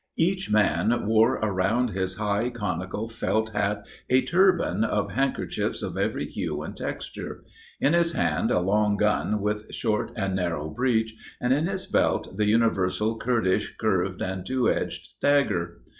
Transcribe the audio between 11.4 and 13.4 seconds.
in his belt the universal